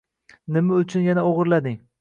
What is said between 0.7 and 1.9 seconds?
uchun yana o‘g‘irlading?